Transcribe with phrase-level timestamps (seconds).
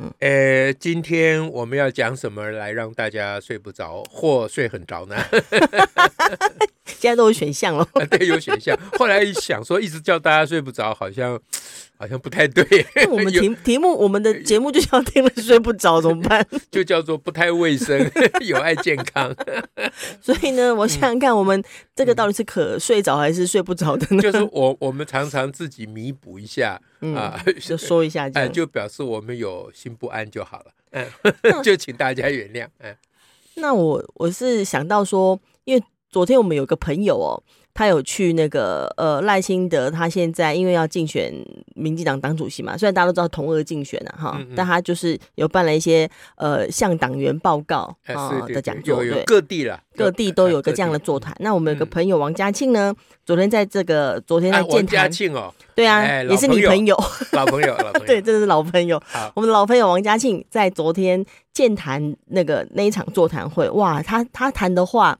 [0.00, 5.16] 嗯，呃，今天我们要讲什么来让大家睡不着或睡很着呢？
[6.86, 8.78] 现在都有选项了， 对，有选项。
[8.96, 11.40] 后来一想说，一直叫大家睡不着，好像
[11.98, 12.64] 好像不太对。
[13.10, 16.46] 我们 题题目，我们的节目就叫听了睡不着，怎么办？
[16.70, 18.10] 就叫做不太卫生，
[18.46, 19.34] 有害健康。
[20.20, 21.62] 所以呢，我想想看，我们
[21.96, 24.22] 这个到底是可睡着还是睡不着的呢？
[24.22, 26.80] 就是我我们常常自己弥补一下。
[27.00, 32.94] 嗯、啊，就说一下，哎，就表示我们有心不安就好了，嗯，就请大家原谅，嗯。
[33.56, 37.42] 那我我是想到说，因为昨天我们有个朋友哦。
[37.78, 41.32] 他有去那个呃赖清德，他现在因为要竞选
[41.76, 51.32] 民进党党主席嘛，虽然大家都知道同额竞选啊哈，嗯嗯，但他就是有办了一些呃向党员报告啊的讲座，对，各地了，各地都有个这样的座谈。
[51.38, 52.92] 那我们有个朋友王家庆呢，
[53.24, 59.00] 昨天在这个昨天在健谈，王嘉庆哦，对啊，也是你朋友，老朋友，老朋友， 对，这是老朋友。
[59.34, 65.16] 我们的老朋友王家庆在昨天健谈那个那一场座谈会，哇，他他谈的话。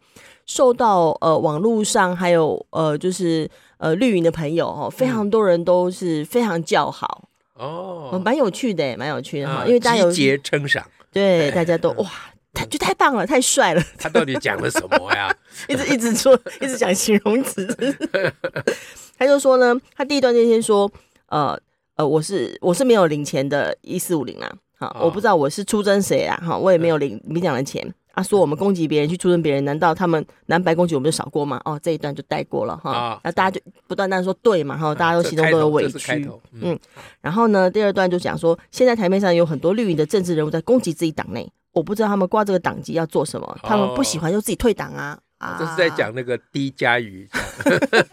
[0.48, 12.10] 受到呃网络上还有呃就是呃绿营的朋友哦，非常多人都是非常叫好哦，蛮有趣的，蛮有趣的哈，因为大家有集结称赏，对，大家都 哇，
[12.54, 13.82] 他就太棒了，太帅了。
[13.98, 15.32] 他到底讲了什么呀？
[15.68, 17.66] 一直一直说，一直讲形容词。
[19.18, 20.90] 他就说呢，他第一段就先说，
[21.26, 21.58] 呃
[21.96, 27.92] 呃，我是我是没有领钱的，一四五零啊，好，我不知道我是出征谁啊，哈，我也没有领民进党的钱。
[28.18, 31.60] 他、啊、说我们攻击别人去出征别人，难道他们蓝白攻击我们就少过吗？
[31.64, 33.20] 哦，这一段就带过了哈。
[33.22, 36.26] 那、大家就不断的说对嘛哈，大家都心中都有委屈。
[36.54, 36.78] 嗯，嗯，
[37.20, 45.16] 然后呢，第二段就讲说，现在台面上有很多绿营的政治人物在攻击自己党内，我不知道他们挂这个党籍要做什么，哦、他们不喜欢就自己退党啊。
[45.38, 47.28] 啊，这是在讲那个低嘉瑜，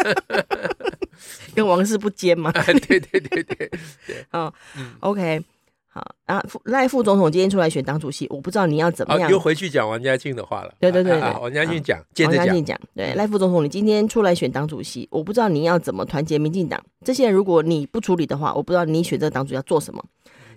[1.56, 2.52] 跟王室不兼嘛。
[2.52, 3.72] 对对对对对。
[4.32, 5.44] 哦，嗯，OK。
[5.96, 9.32] 好，然后赖副总统今天出来选党主席，我不知道你要怎么样。
[9.32, 10.76] 又回去讲王家庆的话了。
[10.78, 16.84] 对对对，王家庆讲，王家庆讲，对赖副总统，你今天出来选党主席，我不知道你要怎么团结民进党。
[17.06, 20.04] 这些人如果你不处理的话，我不知道你选这个党主席要做什么。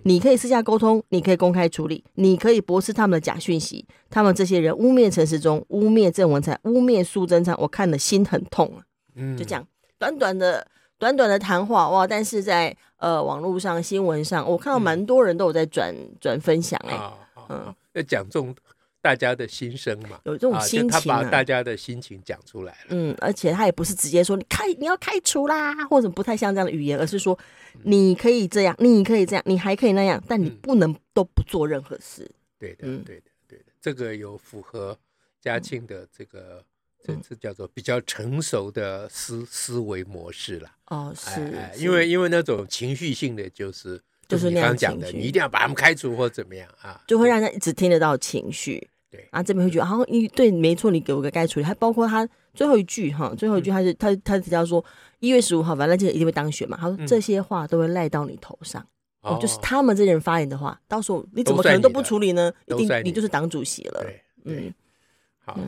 [0.03, 3.85] 你可以私下沟通，你可以公开处理，你可以驳斥他们的假讯息。
[4.09, 8.83] 他们这些人污蔑陈时中，污蔑郑文灿，污蔑苏贞昌，我看了心很痛啊。
[9.15, 9.65] 嗯，就这样，
[9.97, 10.67] 短短的。
[10.99, 17.13] 短短的谈话哇，但是在呃网络上、新闻上，我看到蛮多人都有在转转、嗯、分享哎、欸，
[17.47, 18.53] 嗯，要讲中
[19.01, 27.37] 大家的心声嘛，有这种心情、啊啊，他把大家的心情讲出来了，嗯，而且他也不是直接说你开你要开除啦，或者不太像这样的语言，而是说
[27.83, 32.23] 你可以这样，你可以这样，你还可以那样，但你不能都不做任何事。
[32.23, 34.97] 嗯、对的，对的，对的，这个有符合
[35.39, 36.61] 嘉庆的这个。
[37.07, 40.69] 嗯这这叫做比较成熟的思思维模式了。
[40.87, 48.89] 哦，是，哎、因为因为那种情绪性的，就是就是你刚讲的，你一定要把他们开除或怎么样啊，就会让他一直听得到情绪。
[49.09, 51.65] 对，然后这边会觉得，好像你对，没错，你给我个该处理。
[51.65, 54.83] 还包括他最后一句哈，最后一句他是、嗯、他他提到说，
[55.19, 56.77] 一月十五号反正这个一定会当选嘛。
[56.79, 58.85] 他说这些话都会赖到你头上，
[59.23, 62.51] 嗯、就是他们这些人发言的话，到时候你怎么可能都不处理呢？
[62.67, 64.01] 一定你就是党主席了。
[64.03, 64.73] 对，嗯。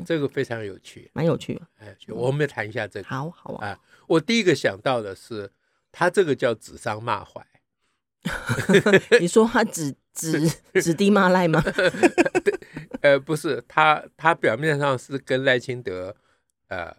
[0.06, 1.62] 这个非常有趣，蛮有趣的。
[1.78, 3.08] 哎，我们谈一下这个。
[3.08, 3.80] 好好啊。
[4.08, 5.52] 我第一个想到的是，
[5.92, 7.46] 他这个叫指桑骂槐。
[9.20, 10.48] 你说他指指
[10.82, 11.64] 指地骂赖吗？
[13.02, 16.16] 呃，不是，他他表面上是跟赖清德
[16.68, 16.94] 呃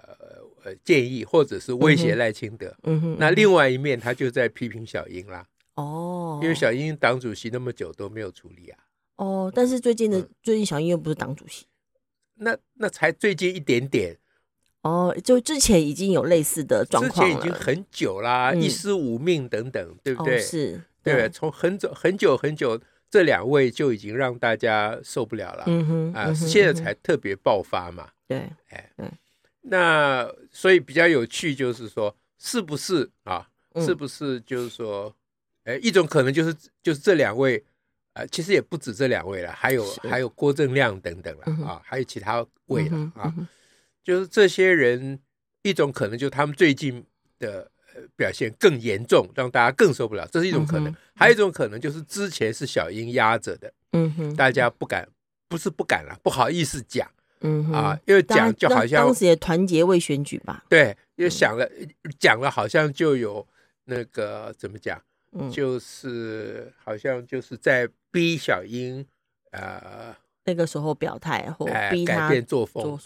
[0.83, 2.75] 建议，或者是威胁赖清德。
[2.83, 3.17] 嗯哼。
[3.21, 5.47] 那另外一面，他就在批评小英啦。
[5.75, 6.41] 哦。
[6.43, 8.79] 因为小英党主席那么久都没有处理啊。
[9.17, 11.67] 哦，但是最近的最近小英又不是党主席。
[12.43, 14.19] 那那才最近一点点
[14.83, 20.37] 哦，就之前已经有类似的状况了，之前已经很久啦，嗯、一尸五命等等，对不对？
[20.37, 28.39] 哦、是，对，从很久很久很久，这两位就已经让大家受不了了，嗯哼，啊，嗯、哼现在才特别爆发嘛，对，
[28.71, 29.11] 哎，嗯，
[29.63, 33.49] 那所以比较有趣就是说，是不是啊？
[33.77, 35.15] 是不是就是说，
[35.65, 37.65] 哎、嗯，一种可能就是就是这两位。
[38.15, 43.33] 啊，其实也不止这两位了，还有还有郭正亮等等了、嗯、啊，还有其他位了、啊，
[44.05, 45.19] 就是这些人
[45.63, 47.05] 一种可能，就是他们最近
[47.39, 47.71] 的
[48.17, 55.09] 表现更严重，让大家更受不了，这是一种可能；嗯、还有一种可能就是之前是小英压着的，嗯哼，大家不敢，
[55.49, 57.11] 不是不敢了，不好意思讲，
[57.41, 61.67] 嗯哼啊，因为讲就好像当时也团结为选举吧，对，又想了
[62.19, 63.47] 讲了，好像就有
[63.85, 65.01] 那个怎么讲，
[65.33, 69.05] 嗯，就是好像就是在逼小英
[69.51, 70.15] 呃
[70.45, 72.97] 那个时候表态或逼他改变作风，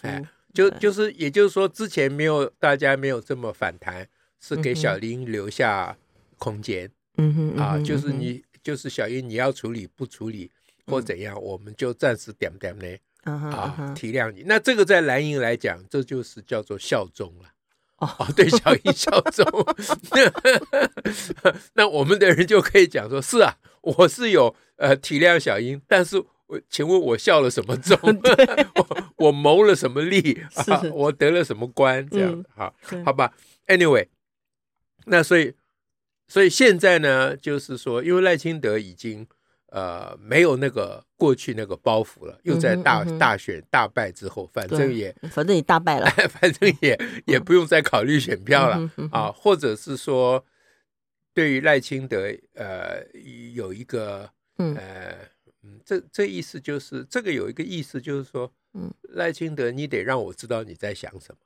[0.52, 4.06] 就就是也就是说之前没有大家没有这么反弹，
[4.40, 5.96] 是给小英留下
[6.38, 10.50] 空间，嗯哼啊，就是你就是小英你要处理不处理
[10.86, 12.86] 或怎样，我们就暂时点点呢。
[13.26, 14.44] 啊，体谅你。
[14.46, 17.50] 那这个在蓝营来讲，这就是叫做效忠了。
[17.96, 19.44] 哦，哦，对，小英效忠。
[21.74, 23.56] 那我们的人就可以讲说：是啊，
[23.98, 27.98] 我是有呃体谅小英，但是我请问我效了什么忠？
[28.76, 30.42] 我我谋了什么利？
[30.54, 32.08] 啊，我得了什么官？
[32.08, 32.74] 这样好，
[33.04, 33.32] 好吧。
[33.66, 34.08] Anyway，
[35.06, 35.54] 那所以
[36.26, 39.26] 所以现在呢，就是说，因为赖清德已经。
[39.68, 50.42] 呃，没有那个过去那个包袱了，又在大、嗯嗯、大选大败之后，反正也反正也大败了， 反正也也不用再考虑选票了、啊，或者是说，
[51.36, 53.04] 对于赖清德，呃，
[53.52, 55.14] 有一个，呃，
[55.62, 61.36] 嗯，这这意思就是这个有一个意思就是说，嗯，赖清德，你得让我知道你在想什么，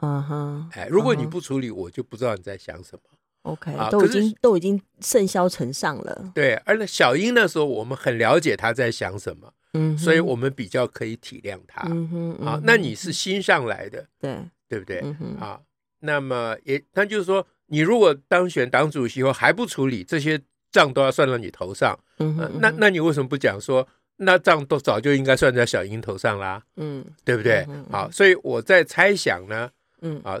[0.00, 3.02] 嗯哼，哎，如果你不处理，我就不知道你在想什么。
[3.42, 6.32] OK，都已经都已经甚嚣尘上了。
[6.34, 11.86] 对，而那小英那时候，我们很了解他在想什么，嗯，所以我们比较可以体谅他。
[11.88, 14.36] 嗯哼，啊，那你是新上来的，对，
[14.68, 15.00] 对不对？
[15.04, 15.62] 嗯啊，
[16.00, 20.40] 那么也，那就是说，你如果当选党主席后还不处理这些
[20.70, 21.98] 账，都要算到你头上。
[22.18, 23.86] 嗯哼，那那你为什么不讲说，
[24.16, 26.62] 那账都早就应该算在小英头上啦？
[26.76, 27.66] 嗯，对不对？
[27.90, 29.70] 好，所以我在猜想呢，
[30.02, 30.40] 嗯啊。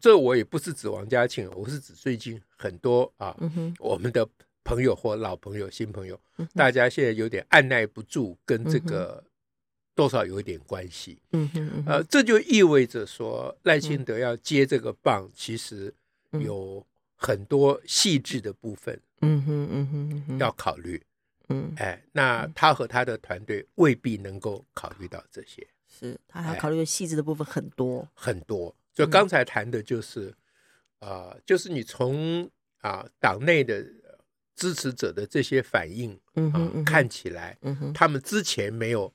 [0.00, 4.26] 这我也不是指王家庆，我是指最近很多啊，嗯、我们的
[4.64, 9.22] 朋友或老朋友、新朋友，嗯、大家现在有点按捺不住，跟这个
[9.94, 11.18] 多少有一点关系。
[11.32, 15.92] 嗯哼，嗯哼呃，这就意味着说赖清德要接这个棒，其实
[16.40, 16.84] 有
[17.16, 19.00] 很多细致的部分。
[19.20, 21.02] 嗯哼，嗯哼，嗯，要考虑。
[21.48, 25.66] 嗯，哎，那他和他的团队未必能够考虑到这些。
[25.86, 28.74] 是他还考虑的细致的部分很多，哎、很多。
[28.92, 30.28] 就刚才谈的就是，
[30.98, 32.48] 啊、呃，就是你从
[32.78, 33.84] 啊党内的
[34.56, 39.12] 支持者的这些反应，嗯哼，看起来，嗯哼，他们之前没有，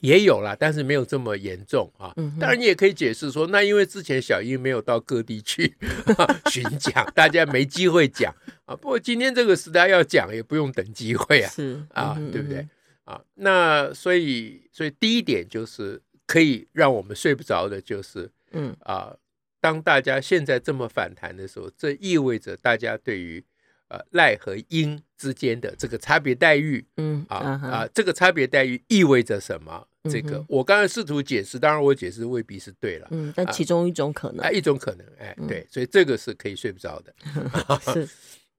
[0.00, 2.12] 也有啦，但是没有这么严重啊。
[2.16, 5.74] 嗯，当然你也可以解释说，那因为之前小英没有到各地去
[6.50, 8.34] 巡讲， 大家没机会讲
[8.64, 8.74] 啊。
[8.76, 12.66] 不过今天这个时代要讲，也不用等机会啊，是啊，对不对？
[13.04, 18.30] 啊，那所以，所以第一点就是可以让我们睡不着的，就是。
[18.52, 19.14] 嗯啊，
[19.60, 23.44] 当大家现在这么反弹的时候，这意味着大家对于
[23.88, 29.86] 呃赖和英之间的这个差别待遇，嗯啊啊，啊，这个差别待遇意味着什么？
[30.08, 37.12] 这个我刚才试图解释，当然我解释未必是对了，嗯，但其中一种可能，啊，一种可能，哎，对，所以这个是可以睡不着的。
[37.92, 38.08] 是，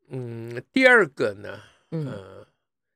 [0.09, 1.57] 嗯，第二个呢，
[1.91, 2.45] 嗯，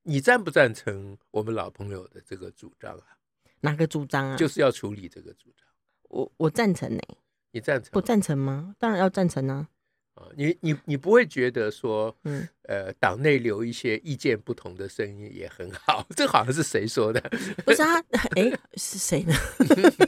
[0.03, 3.15] 你赞不赞成我们老朋友的这个主张啊？
[3.61, 4.35] 哪个主张啊？
[4.35, 5.65] 就是要处理这个主张。
[6.09, 6.99] 我我赞成呢，
[7.51, 7.89] 你赞成？
[7.93, 8.75] 不赞成吗？
[8.77, 9.69] 当然要赞成啊！
[10.15, 16.05] 啊，你你你不会觉得说，嗯，呃，党内留一些意见不同的声音也很好？
[16.15, 17.21] 这好像是谁说的？
[17.65, 17.95] 不是啊，
[18.35, 19.33] 哎，是谁呢？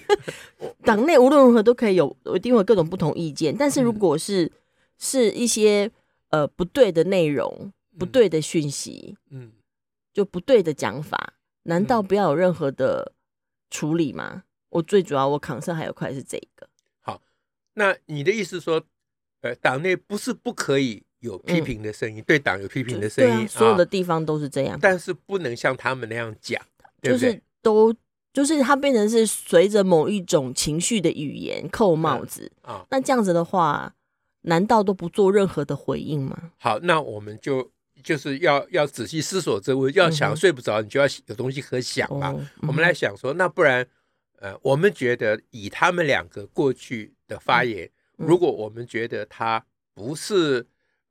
[0.84, 3.56] 党内无论如何都可以有，一定会有各种不同意见。
[3.56, 4.52] 但是如果是
[4.98, 5.90] 是一些
[6.30, 9.54] 呃不对的内容、不对的讯息，嗯，
[10.12, 13.14] 就不对的讲法，难道不要有任何的
[13.70, 14.44] 处理吗？
[14.70, 16.68] 我最主要，我扛上还有块是这个。
[17.02, 17.22] 好，
[17.76, 18.84] 那你的意思说，
[19.44, 26.62] 呃，党内不是不可以有批评的声音，嗯、对党有批评的声音，啊、所有的地方都是这样，但是不能像他们那样讲，
[27.02, 27.94] 就是都
[28.32, 32.80] 就是它变成是随着某一种情绪的语言扣帽子啊。
[32.80, 33.94] 嗯、那这样子的话，
[34.44, 36.52] 难道都不做任何的回应吗？
[36.58, 37.70] 好，那我们就
[38.02, 42.34] 就是要要仔细思索这个，要想睡不着，你就要有东西可想嘛。
[42.38, 43.86] 嗯、我们来想说，那不然。
[44.40, 47.92] 呃，我们觉得以他们两个过去的发言，嗯、
[48.28, 49.64] 如果我们觉得他
[49.94, 50.66] 不是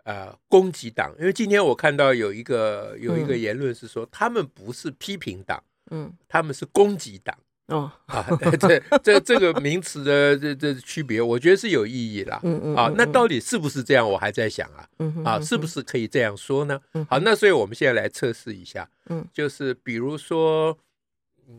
[0.04, 7.36] 呃攻击党，因为今天我看到有一个有一个言论是说，他们不是批评党，嗯，他们是攻击党。
[7.68, 8.26] 哦啊，
[8.60, 12.40] 这这这个名词的这这区别，我觉得是有意义啦。
[12.42, 14.06] 嗯嗯啊，那到底是不是这样？
[14.06, 14.86] 我还在想啊。
[14.98, 16.78] 嗯啊，是不是可以这样说呢？
[17.08, 18.90] 好，那所以我们现在来测试一下。
[19.06, 20.76] 嗯，就是比如说，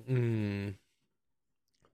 [0.07, 0.75] 嗯。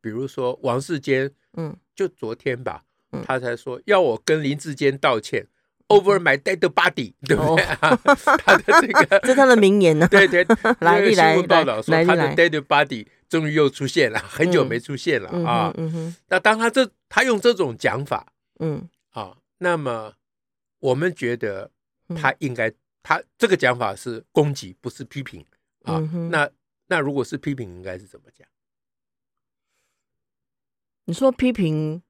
[0.02, 5.48] 比如说王世坚，嗯，就昨天吧，嗯、他才说要我跟林志坚道歉、
[5.88, 7.66] 嗯、，over my dead body， 对不对？
[7.66, 8.00] 哦、
[8.44, 10.10] 他的这个， 这是他的名言呢、啊。
[10.10, 10.46] 对对，
[10.80, 15.74] 来新闻报道说他的 dead body 终于又出现了，很久没出现了啊。
[16.28, 20.14] 那当他这他用这种讲法，嗯啊，那么
[20.80, 21.72] 我们觉得
[22.16, 22.72] 他应该，
[23.04, 25.46] 他这个讲法是攻击，不是批评
[25.84, 26.00] 啊。
[26.32, 26.50] 那
[26.88, 28.48] 那如果是批评，应该是怎么讲？
[31.06, 32.04] 你说批评，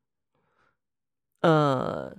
[1.42, 2.16] 呃，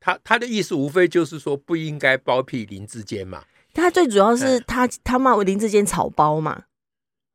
[0.00, 3.44] 他他的意思无非就是说不应该包庇林志坚嘛。
[3.72, 6.64] 他最主要是他他骂林志坚草包嘛。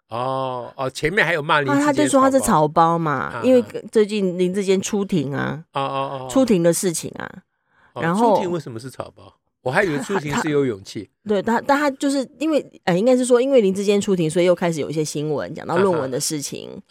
[0.08, 7.30] 哦哦，前面还有骂林智坚，他就说他是草包嘛，因为最近林志坚出庭啊，哦哦哦，出庭的事情啊，
[7.94, 9.36] 然后出庭为什么是草包？
[9.62, 11.10] 我还以为出庭是有勇气。
[11.28, 16.82] 对他，但他就是因为呃，应该是说因为林志坚出庭，所以又开始有一些新闻讲到论文的事情，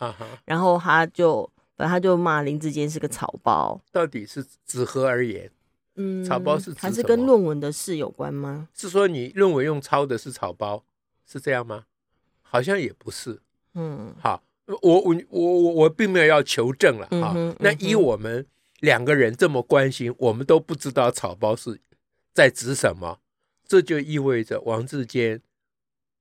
[0.44, 1.50] 然后他就。
[1.86, 5.50] 他就骂林志坚是个草包，到底是指何而言？
[5.94, 8.68] 嗯，草包是还是跟论文的事有关吗？
[8.72, 10.84] 是说你论文用抄的是草包，
[11.26, 11.84] 是这样吗？
[12.42, 13.40] 好像也不是。
[13.74, 17.32] 嗯，好，我我我我我并没有要求证了啊。
[17.36, 18.46] 嗯、那以我们
[18.80, 21.80] 两个人这么关心，我们都不知道草包是
[22.32, 23.20] 在指什么，
[23.66, 25.42] 这就意味着王志坚，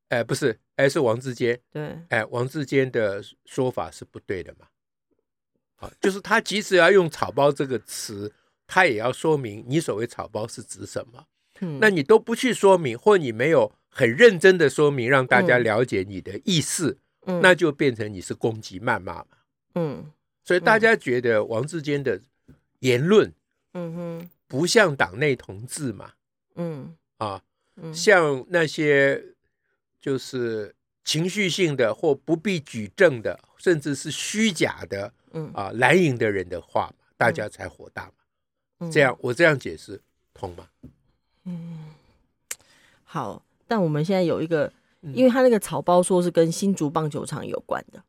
[0.10, 4.68] 哎、呃，不是，哎，是王志坚，对，哎，王志坚的说法是不对的嘛？
[5.78, 8.32] 啊，就是他即使要用“草包”这个词，
[8.68, 11.26] 他也要说明你所谓“草包”是指什么。
[11.62, 19.28] 嗯，那你都不去说明，或你没有很认真的说明，让大家了解你的意思，嗯，那就变成你是攻击、谩骂嘛。
[19.76, 20.12] 嗯，
[20.44, 22.22] 所以大家觉得王志坚的
[22.80, 23.34] 言论，
[23.74, 26.14] 嗯哼，不像党内同志嘛。
[26.56, 27.42] 嗯，啊，
[27.94, 29.24] 像那些
[30.00, 35.12] 就是情绪性的或不必举证的，甚至是虚假的。
[35.34, 38.12] 嗯啊，蓝营的人的话嘛，大家才火大嘛。
[38.80, 40.02] 嗯、这样我这样解释
[40.34, 40.68] 通吗？
[41.44, 41.86] 嗯，
[43.04, 43.44] 好。
[43.68, 44.72] 但我们现在有一个，
[45.02, 48.02] 因为他那个草包说是跟新竹棒球场有关的。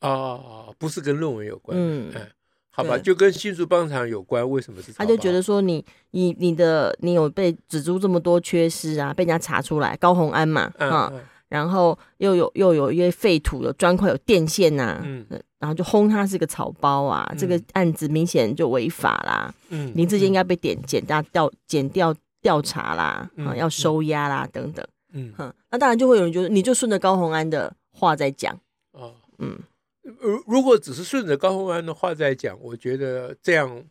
[0.00, 1.76] 哦，不是跟论文有关。
[1.76, 2.30] 嗯，嗯，
[2.70, 4.48] 好吧，就跟新竹棒球场有关。
[4.48, 4.92] 为什么是？
[4.92, 11.18] 他就觉得说你你你的你有被指出这么多缺失啊，被人家查出来，高红安嘛，啊、嗯。
[11.18, 11.24] 嗯
[11.54, 15.24] 然后又有又有一些废土，有砖块，有电线呐、啊，嗯，
[15.60, 28.58] 然后就轰他是个草包啊，嗯、这个案子明显就违法啦，嗯，林志坚应该被点检大调检调调查啦，嗯、啊，要收押啦等等，嗯，哼，那当然就会有人觉得，你就顺着高虹安的话在讲，
[28.90, 29.56] 哦，嗯，
[30.02, 33.84] 如如果只是顺着高虹安的话在讲，我觉得这样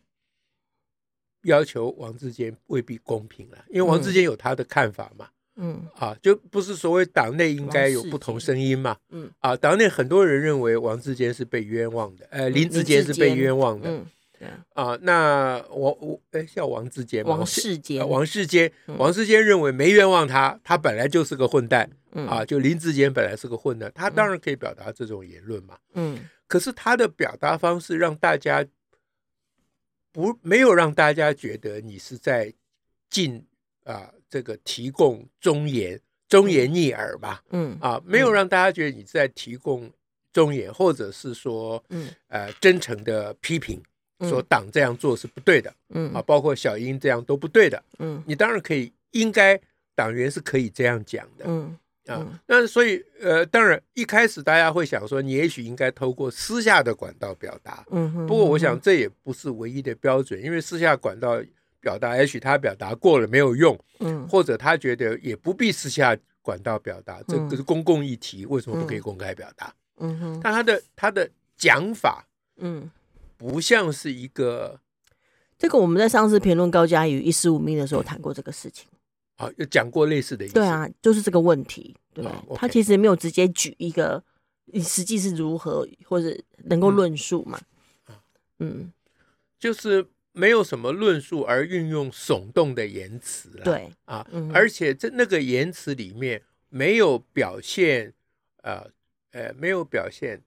[1.44, 5.28] 要求王志坚未必公平了，因为王志坚有他的看法嘛。
[5.56, 8.96] 嗯嗯啊，就不是所谓党内应该有不同声音嘛？
[9.10, 13.88] 嗯啊，党内很多人认为王志坚是被冤枉的，呃，林志坚是被冤枉的。
[13.88, 14.04] 嗯，
[14.38, 14.98] 对啊。
[15.02, 21.88] 那我我哎叫王志坚王世坚，王世坚，王世坚认为没冤枉他，他本来就是个混蛋。
[22.16, 25.76] 嗯啊，就林志坚本来是个混蛋，他当然可以表达这种言论嘛。
[25.94, 28.64] 嗯，可是他的表达方式让大家
[30.12, 32.52] 不没有让大家觉得你是在
[33.08, 33.44] 进
[33.84, 34.10] 啊。
[34.34, 39.88] 这个提供忠言，忠言逆耳吧，嗯啊，没有让大家觉得你在提供
[40.32, 43.80] 忠言，或者是说，嗯呃，真诚的批评，
[44.22, 46.12] 说党这样做是不对的，嗯。
[46.12, 49.56] 啊，包括小英这样都不对的，嗯，你当然可以，应该
[49.94, 61.40] 党员是可以这样讲的，嗯啊，那所以呃，当然一开始大家会想说，你也许应该透过私下的管道表达，嗯，不过我想这也不是唯一的标准，因为私下管道。
[61.84, 69.72] 表达，也许他表达过了没有用，嗯，或者他觉得也不必私下管道表达，这个是公共议题，为什么不可以公开表达？
[69.98, 72.26] 嗯哼，但他的他的讲法，
[72.56, 72.90] 嗯，
[73.36, 74.80] 不像是一个，
[75.58, 78.88] 这个我们在上次评论高嘉瑜一四五命的时候谈过这个事情，
[79.36, 82.24] 啊，有讲过类似的意思，对啊，就是这个问题，对，
[82.56, 84.22] 他其实没有直接举一个
[84.64, 87.60] 你实际是如何或者能够论述嘛，
[88.58, 88.90] 嗯，
[89.58, 90.06] 就是。
[90.34, 98.12] 没有什么论述，而运用耸动的言辞，对啊，嗯、而且在那个言辞里面没有表现，
[98.62, 98.90] 呃
[99.30, 100.42] 呃，没有表现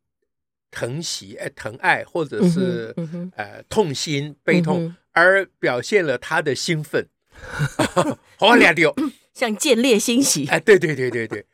[0.69, 7.07] 疼惜、哎疼爱，或者是、嗯嗯、呃痛心悲痛，嗯、而表现了他的兴奋，
[8.37, 8.93] 好两丢，
[9.33, 11.45] 像见猎欣喜，哎，对对对对对，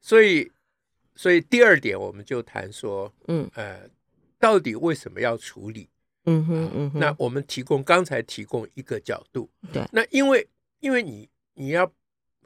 [0.00, 0.50] 所以
[1.14, 3.48] 所以第二点，我们就谈说，嗯。
[3.54, 3.88] 呃，
[4.38, 5.88] 到底为什么要处理？
[6.24, 10.48] 嗯哼嗯哼，那我们提供刚才提供一个角度，对，那因为
[10.80, 11.90] 因为你你要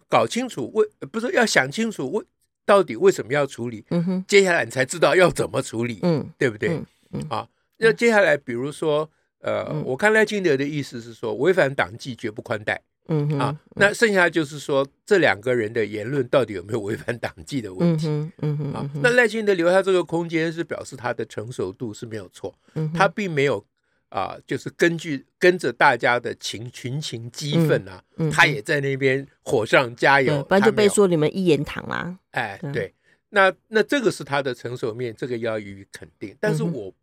[0.08, 2.24] 搞清楚为不是要想清楚为
[2.64, 6.70] 到底为什么要处理，嗯哼，接下来你才知道要怎么处理，嗯，对不对？
[6.70, 9.08] 嗯，嗯啊，那接下来比如说，
[9.40, 18.08] 呃，嗯、我看赖清德的意思是说，违反党纪绝不宽待，嗯哼啊，那剩下就是说这两个人的言论到底有没有违反党纪的问题？
[18.08, 23.64] 嗯哼，嗯哼，啊，那赖清德留下这个空间是表示他的成熟度是没有错，嗯他并没有
[24.08, 32.18] 啊，就是根据跟着大家的情群情激愤啊，嗯嗯他也在那边火上加油，不然就被说你们一言堂啦。
[32.30, 32.94] 哎，对对，
[33.30, 36.36] 那那这个是他的成熟面，这个要予以肯定。
[36.40, 36.94] 但是嗯我、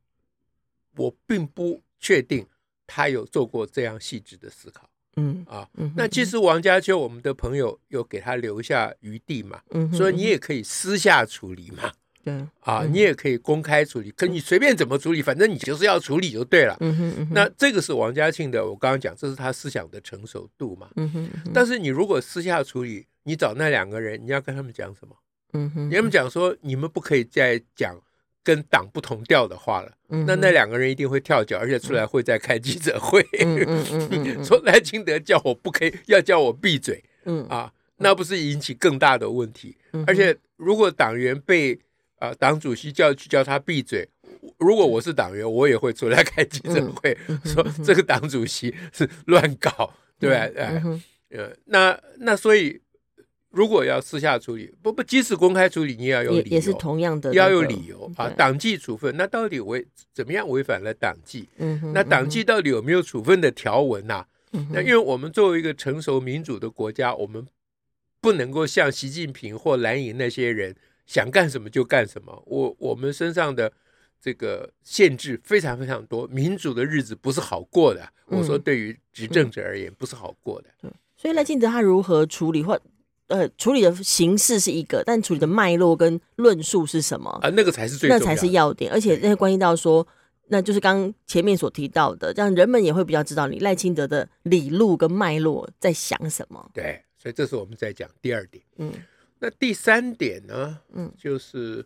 [0.95, 2.45] 我并不确定
[2.87, 5.67] 他有做过这样细致的思考嗯啊。
[5.75, 11.91] 嗯，那其实王家秋我们的朋友有给他留下余地嘛，嗯哼，所以你也可以私下处理嘛，
[12.23, 16.77] 对，啊，嗯你也可以公开处理，可你随便怎么处理，反正你就是要处理就对了。
[16.79, 20.89] 嗯哼嗯哼，那这个是王家庆的，我刚刚讲，这是他思想的成熟度嘛。
[20.95, 25.15] 嗯哼嗯哼，但是你如果私下处理，你找那两个人，你要跟他们讲什么？
[25.53, 27.95] 嗯哼，你们讲说，你们不可以再讲
[28.43, 29.91] 跟党不同调的话了。
[30.09, 33.25] 嗯那那两个人一定会跳脚，而且出来会再开记者会，
[34.43, 39.75] 说赖清德叫我不可以，要叫我闭嘴嗯啊，那不是引起更大的问题？
[39.93, 41.73] 嗯而且如果党员被
[42.19, 44.07] 啊、呃党主席叫去叫他闭嘴，
[44.59, 50.35] 如果我是党员，我也会出来开记者会，嗯说这个党主席是乱搞，对吧？
[50.61, 52.79] 哎、嗯呃，那那所以。
[53.53, 58.27] 如果要私下处理，不不，即使公开处理，你也要有理由，也也是同样的、那个，要有理由啊。
[58.31, 61.47] 党纪处分，那到底违怎么样违反了党纪？
[61.57, 64.27] 嗯哼，那党纪到底有没有处分的条文呐、啊？
[64.53, 67.45] 嗯那因为我们作为一个成熟民主的国家，我们
[68.19, 72.43] 不能够像习近平或蓝营那些人想干什么就干什么。
[72.47, 73.71] 我我们身上的
[74.19, 78.01] 这个限制非常非常多，民主的日子不是好过的。
[78.29, 80.69] 嗯我说，对于执政者而言，不是好过的。
[80.81, 82.79] 对，所以赖清德他如何处理或
[83.27, 90.05] 呃处理的形式是一个，但处理的脉络跟论述是什么啊，那个才是最重要的，那才是要点，而且那关系到说，
[90.47, 96.69] 那就是刚前面所提到的，这样人们也会比较知道你赖清德的理路跟脉络在想什么。
[96.73, 98.63] 对，所以这是我们在讲第二点。
[98.77, 98.91] 嗯
[99.39, 100.79] 那第三点呢？
[100.93, 101.85] 嗯，就是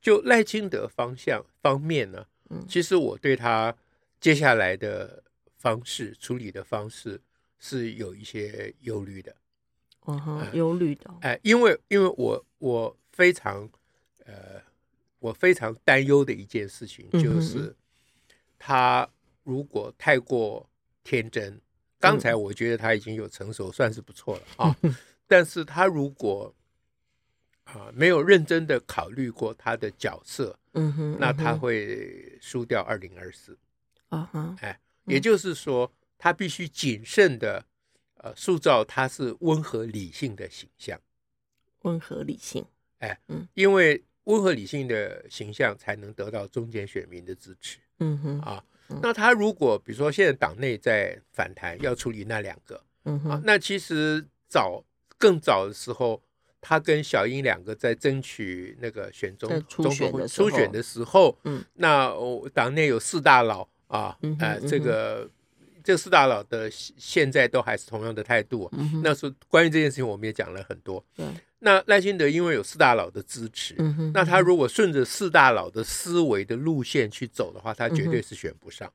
[0.00, 3.72] 就赖清德方向方面呢，嗯其实我对他
[4.20, 5.22] 接下来的
[5.56, 7.20] 方式处理的方式
[7.60, 9.32] 是有一些忧虑的。
[10.06, 11.10] 哦哈，哎忧虑的。
[11.10, 13.68] 哦，哎，因为因为我我非常
[14.24, 14.60] 呃，
[15.18, 17.74] 我非常担忧的一件事情嗯哼就是，
[18.58, 19.08] 他
[19.44, 20.68] 如果太过
[21.04, 21.60] 天真，
[22.00, 24.76] 刚才我觉得他已经有成熟，算是不错了 啊。
[25.26, 26.52] 但是他如果
[27.64, 33.58] 啊没有认真的考虑过他的角色，嗯哼，那他嗯哼会输掉二零二四。
[34.08, 37.64] 啊哈，哎，也就是说，他必须谨慎的
[38.26, 40.98] 呃塑造他是温和理性的形象。
[41.82, 42.64] 温和理性
[42.98, 43.18] 哎，
[43.54, 48.64] 因为温和理性的形象才能得到中间选民的支持嗯哼，啊。
[49.02, 54.82] 那他如果比如说现在党内在反弹，要处理那两个嗯哼，，啊那其实早
[55.18, 56.20] 更早的时候，
[56.60, 65.28] 他跟小英两个在争取那个选中在初总统选初选的时候，嗯，那哦党内有四大佬啊，嗯呃，嗯哼这个
[65.86, 68.68] 这四大佬的现在都还是同样的态度。
[68.72, 71.02] 嗯，那时候关于这件事情，我们也讲了很多。
[71.14, 71.24] 对，
[71.60, 78.92] 那赖清德因为有四大佬的支持，嗯，那他如果顺着四大佬的思维的路线去走的话，他绝对是选不上。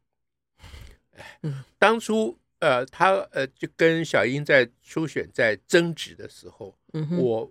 [1.16, 7.50] 哎嗯，当初呃，他呃就跟小英在初选在争执的时候，嗯，我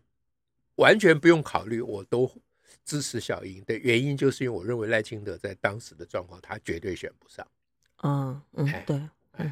[0.74, 2.30] 完全不用考虑，我都
[2.84, 7.46] 支持小英的原因，就是因为我认为赖清德在当时的状况，他绝对选不上。
[8.02, 9.00] 嗯嗯哎，对，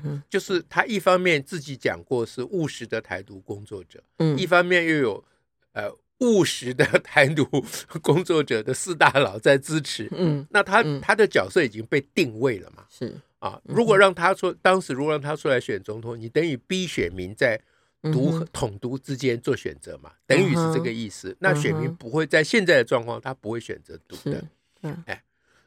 [0.05, 4.38] 嗯，就是他一方面自己讲过是务实的台独工作者，嗯。
[4.38, 5.24] 一方面又有
[5.72, 7.44] 呃务实的台独
[8.03, 12.85] 工作者的四大佬在支持，嗯那他嗯他的角色已经被定位了嘛？
[12.90, 17.61] 是，啊，如果让他说，当时如果让他出来选总统，你等于逼选民在
[18.03, 21.37] 独统独之间做选择嘛，等于是这个意思。
[21.40, 24.44] 那选民不会在现在的状况，他不会选择独的。，
[24.83, 25.05] 嗯，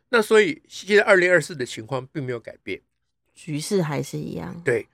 [0.10, 2.82] 那所以现在二零二四的情况并没有改变。
[3.34, 4.88] 局势还是一样，对，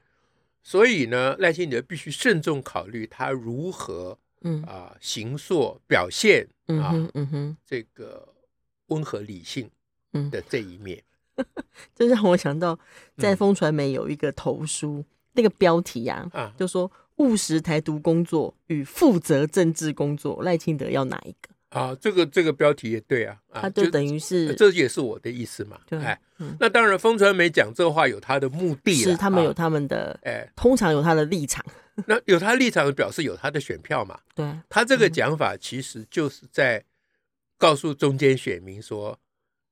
[0.63, 8.27] 所以呢，赖清德必须慎重考虑他如何嗯啊、行塑表现啊、嗯哼嗯哼，这个
[8.87, 9.69] 温和理性
[10.13, 11.03] 嗯，的这一面。
[11.95, 12.77] 这让我想到
[13.17, 21.49] 在嗯风传媒有一个投书，那个标题啊，啊，就说务实台独工作与负责政治工作，赖清德要哪一个？
[21.69, 25.79] 啊，这个这个标题也对啊，啊就等于是这也是我的意思嘛。
[25.87, 31.65] 对哎，嗯那当然，风传媒讲这话有他的目的是他们有啊他们的，哎，通常有他的立场，
[32.07, 34.19] 那有他立场，表示有他的选票嘛。
[34.33, 36.83] 对，他这个讲法其实就是在
[37.57, 39.19] 告诉中间选民说，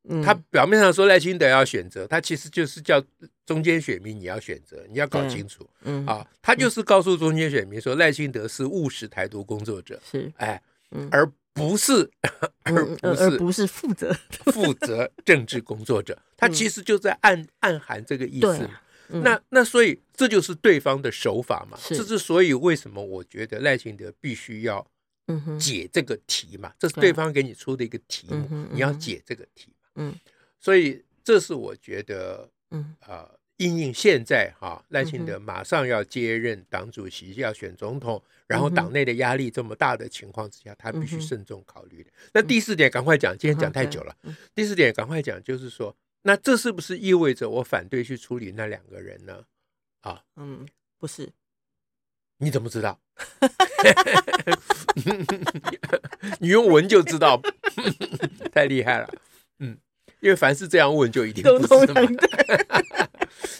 [0.09, 3.01] 嗯，他表面上说赖清德要选择，他其实就是叫
[3.45, 5.65] 中间选民你要选择，你要搞清楚。
[5.83, 12.11] 嗯啊，他就是告诉中间选民说赖清德是务实台独工作者，是哎，嗯而不是
[12.63, 14.13] 而不是而不是负责
[14.51, 18.69] 负责政治工作者，他其实就在暗暗含这个意思。
[19.07, 21.77] 那那所以这就是对方的手法嘛。
[21.87, 24.85] 这之所以为什么我觉得赖清德必须要
[25.57, 26.73] 解这个题嘛？
[26.77, 29.71] 这是对方给你出的一个题目，你要解这个题。
[29.95, 30.13] 嗯，
[30.59, 42.09] 所以这是我觉得，嗯啊，因应现在哈赖清德马上要接任党主席，要选总统，然后党内的压力这么大的情况之下，他必须慎重考虑的。
[42.33, 44.13] 那第四点赶快讲，今天讲太久了。
[44.53, 49.45] 第四点赶快讲，就是说，那这是不是意味着我反对去处理那两个人呢？
[50.01, 50.67] 啊，嗯，
[50.99, 51.31] 不是，
[52.39, 52.99] 你怎么知道？
[56.39, 57.41] 你用闻就知道，
[58.51, 59.09] 太厉害了。
[59.59, 59.77] 嗯，
[60.19, 62.01] 因为凡是这样问，就一定不是嘛。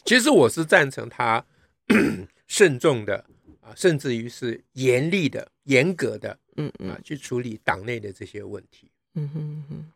[0.06, 1.46] 其实我是赞成他
[2.48, 3.26] 慎重的
[3.62, 8.92] 啊，甚至于是严厉的、严格的，嗯嗯啊，去处理党内的这些问题。
[9.16, 9.92] 嗯哼哼。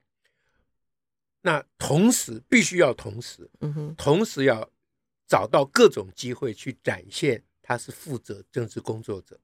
[1.42, 4.70] 那同时必须要同时，嗯哼，同时要
[5.28, 9.40] 找到各种机会去展现他是负责政治工作者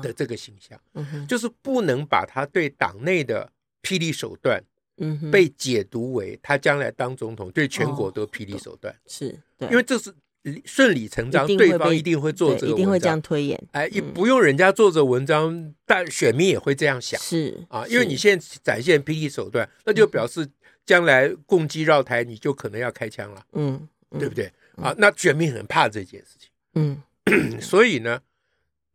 [0.00, 0.80] 的这个形象。
[0.92, 3.52] 嗯哼，就是不能把他对党内的
[3.82, 4.62] 霹雳手段。
[4.98, 10.12] 嗯，被解读为他将来当总统对全国都霹雳手段，是对，因为这是
[10.64, 13.60] 顺理成章，对方一定会做这个文章，一定会这样推演。
[13.72, 20.46] 哎，也不用人家做这文章，但选民也会这样想，是啊，因为你现在展现霹雳手段，那就表示
[20.84, 24.52] 将来共机绕台，你就可能要开枪了，嗯，对不对？
[24.76, 27.02] 啊，那选民很怕这件事情，嗯，
[27.62, 28.20] 所以呢，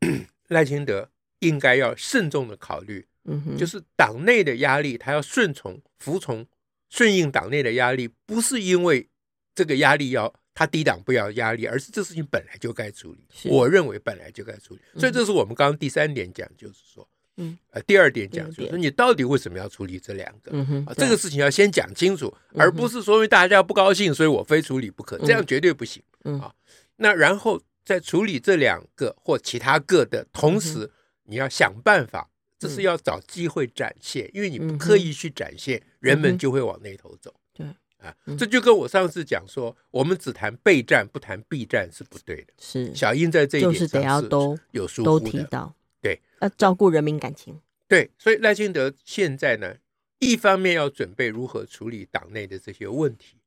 [0.50, 3.06] 赖清德应该要慎重的考虑。
[3.28, 6.46] 嗯，就是党内的压力，他要顺从、服从、
[6.90, 9.08] 顺应党内的压力，不是因为
[9.54, 13.50] 这个压力要他抵挡不了压力，而是这事情本来就该处理。
[13.50, 20.52] 我认为本来就该处理，所以这是我们刚刚第三点讲，就是说，嗯，呃，第二点讲就是说，你到底为什么要处理这两个？
[20.54, 26.02] 嗯哼，这个事情要先讲清楚，而不是说因为大家不高兴，所以我非处理不可，这样绝对不行。
[26.24, 26.54] 嗯啊，
[26.96, 30.90] 那然后在处理这两个或其他个的同时，
[31.26, 32.30] 你要想办法。
[32.60, 37.34] 这是要找机会展现，因为你不刻意去展现，人们就会往那头走。
[37.54, 37.66] 对
[37.98, 42.54] 啊，这就跟我上次讲说，我们只谈备战不谈避战是不对的。
[42.60, 45.26] 是小英在这一点上是得要都有疏忽的。
[45.26, 47.60] 都提到，对，要照顾人民感情。
[47.88, 49.76] 对，所以赖清德现在呢，
[50.20, 53.38] 一方面要准备如何处理党内的这些问题，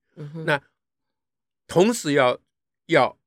[0.45, 0.61] 那
[1.67, 2.39] 同时要
[2.87, 3.20] 要。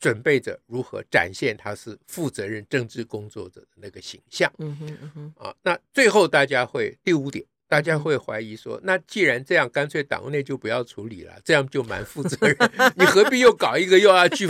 [0.00, 4.50] 准备着如何展现他是负责任政治工作者的那个形象。
[4.58, 12.56] 嗯哼嗯哼啊，那最后大家会第五点，大家会怀疑说，那既然这样，干脆党内就不要处理了，这样就蛮负责任。
[12.96, 14.48] 你何必又搞一个又要去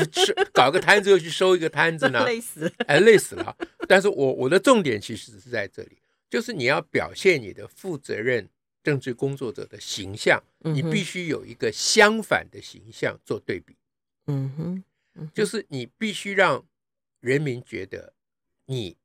[0.53, 2.25] 搞个摊子，又去收一个摊子呢？
[2.31, 3.57] 累死，哎，累死了。
[3.89, 5.99] 但是我我的重点其实是在这里，
[6.31, 8.49] 就是你要表现你的负责任
[8.85, 13.75] 政治工作者的形象，你必须有一个相反的形象做对比。
[14.29, 14.85] 嗯哼。
[15.35, 16.65] 就是你必须让
[17.21, 18.13] 人民觉得
[18.67, 18.97] 你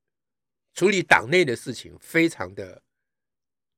[0.74, 2.82] 处理党内的事情非常的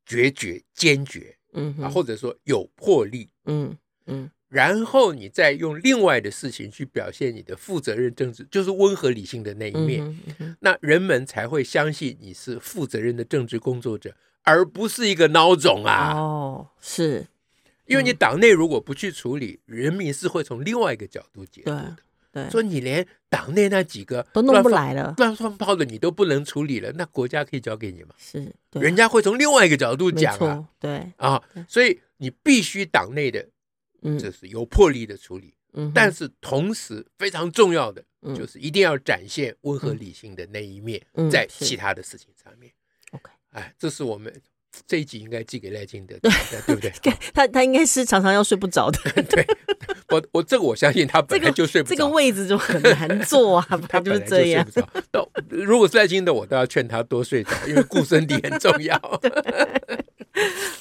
[0.06, 16.13] 决绝、坚决，嗯啊，或者说有魄力，嗯嗯，然后你再用另外的事情去表现你的负责任政治，就是温和理性的那一面，那人们才会相信你是负责任的政治工作者，而不是一个孬种啊！
[16.13, 17.28] 哦，是。
[17.86, 21.97] 因为你党内如果不去处理，人民是会从另外一个角度解读的。
[22.50, 28.15] 说你连党内那几个都弄不来了，乱放炮的你都不能处理了，那国家可以交给你吗？
[28.17, 33.47] 是，人家会从另外一个角度讲啊，对啊，所以你必须党内的，
[34.19, 38.04] 这是有魄力的处理，嗯但是同时非常重要的
[38.36, 42.71] 就是一定要展现温和理性的那一面，在其他的事情上面。
[43.12, 44.34] OK，哎，这是我们
[44.88, 46.91] 这一集应该寄给赖清德，对不对？
[47.34, 49.45] 他他应该是常常要睡不着的， 对。
[50.10, 54.65] 我我这个我相信他本来就睡不着，这个位置就很难坐啊， 他就是这样。
[55.12, 58.95] 到如果是赖清德，我都要劝他多睡着，因为顾身体很重要。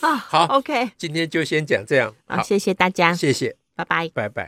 [0.01, 2.14] 啊，好，OK，今天就先讲这样。
[2.27, 4.44] 好，谢谢大家，谢谢，拜拜，拜拜。